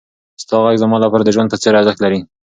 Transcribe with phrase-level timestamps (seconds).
[0.43, 2.19] ستا غږ زما لپاره د ژوند په څېر ارزښت لري.